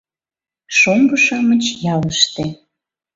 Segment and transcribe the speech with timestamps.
[0.77, 1.63] Шоҥго-шамыч
[1.93, 2.45] ялыште.